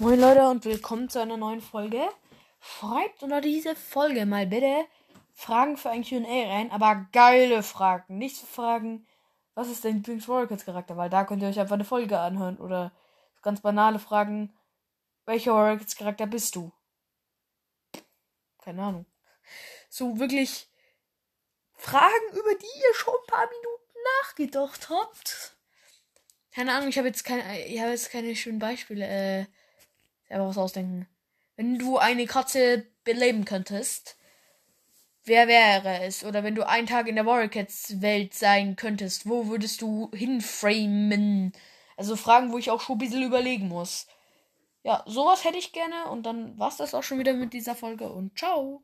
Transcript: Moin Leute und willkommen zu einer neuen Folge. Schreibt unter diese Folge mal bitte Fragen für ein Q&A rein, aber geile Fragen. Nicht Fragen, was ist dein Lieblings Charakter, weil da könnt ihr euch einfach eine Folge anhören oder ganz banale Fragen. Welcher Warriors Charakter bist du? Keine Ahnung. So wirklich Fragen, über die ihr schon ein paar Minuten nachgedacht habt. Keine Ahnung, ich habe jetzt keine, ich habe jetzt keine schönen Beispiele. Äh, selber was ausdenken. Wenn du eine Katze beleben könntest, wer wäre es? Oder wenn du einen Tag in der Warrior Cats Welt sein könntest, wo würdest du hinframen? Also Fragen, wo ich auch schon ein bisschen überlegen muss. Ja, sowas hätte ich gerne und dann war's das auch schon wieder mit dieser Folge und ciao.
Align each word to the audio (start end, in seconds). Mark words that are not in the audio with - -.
Moin 0.00 0.20
Leute 0.20 0.48
und 0.48 0.64
willkommen 0.64 1.08
zu 1.08 1.20
einer 1.20 1.36
neuen 1.36 1.60
Folge. 1.60 2.08
Schreibt 2.60 3.20
unter 3.24 3.40
diese 3.40 3.74
Folge 3.74 4.26
mal 4.26 4.46
bitte 4.46 4.86
Fragen 5.34 5.76
für 5.76 5.90
ein 5.90 6.04
Q&A 6.04 6.54
rein, 6.54 6.70
aber 6.70 7.08
geile 7.10 7.64
Fragen. 7.64 8.16
Nicht 8.16 8.36
Fragen, 8.36 9.08
was 9.56 9.68
ist 9.68 9.84
dein 9.84 10.04
Lieblings 10.04 10.26
Charakter, 10.64 10.96
weil 10.96 11.10
da 11.10 11.24
könnt 11.24 11.42
ihr 11.42 11.48
euch 11.48 11.58
einfach 11.58 11.74
eine 11.74 11.84
Folge 11.84 12.16
anhören 12.16 12.58
oder 12.58 12.92
ganz 13.42 13.60
banale 13.60 13.98
Fragen. 13.98 14.56
Welcher 15.26 15.52
Warriors 15.52 15.96
Charakter 15.96 16.28
bist 16.28 16.54
du? 16.54 16.70
Keine 18.62 18.84
Ahnung. 18.84 19.06
So 19.88 20.20
wirklich 20.20 20.68
Fragen, 21.74 22.30
über 22.34 22.54
die 22.54 22.80
ihr 22.86 22.94
schon 22.94 23.14
ein 23.14 23.26
paar 23.26 23.48
Minuten 23.48 23.98
nachgedacht 24.22 24.90
habt. 24.90 25.56
Keine 26.52 26.72
Ahnung, 26.72 26.88
ich 26.88 26.98
habe 26.98 27.08
jetzt 27.08 27.24
keine, 27.24 27.66
ich 27.66 27.80
habe 27.80 27.90
jetzt 27.90 28.12
keine 28.12 28.36
schönen 28.36 28.60
Beispiele. 28.60 29.04
Äh, 29.04 29.46
selber 30.28 30.48
was 30.48 30.58
ausdenken. 30.58 31.08
Wenn 31.56 31.78
du 31.78 31.98
eine 31.98 32.26
Katze 32.26 32.86
beleben 33.04 33.44
könntest, 33.44 34.16
wer 35.24 35.48
wäre 35.48 36.02
es? 36.04 36.24
Oder 36.24 36.44
wenn 36.44 36.54
du 36.54 36.66
einen 36.66 36.86
Tag 36.86 37.08
in 37.08 37.16
der 37.16 37.26
Warrior 37.26 37.48
Cats 37.48 38.00
Welt 38.00 38.34
sein 38.34 38.76
könntest, 38.76 39.28
wo 39.28 39.48
würdest 39.48 39.82
du 39.82 40.10
hinframen? 40.14 41.52
Also 41.96 42.16
Fragen, 42.16 42.52
wo 42.52 42.58
ich 42.58 42.70
auch 42.70 42.80
schon 42.80 42.96
ein 42.96 42.98
bisschen 43.00 43.22
überlegen 43.22 43.68
muss. 43.68 44.06
Ja, 44.84 45.02
sowas 45.06 45.44
hätte 45.44 45.58
ich 45.58 45.72
gerne 45.72 46.10
und 46.10 46.24
dann 46.24 46.58
war's 46.58 46.76
das 46.76 46.94
auch 46.94 47.02
schon 47.02 47.18
wieder 47.18 47.34
mit 47.34 47.52
dieser 47.52 47.74
Folge 47.74 48.08
und 48.08 48.38
ciao. 48.38 48.76